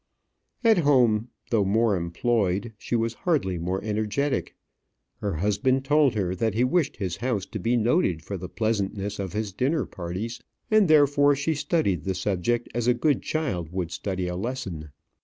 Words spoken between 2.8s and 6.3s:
was hardly more energetic. Her husband told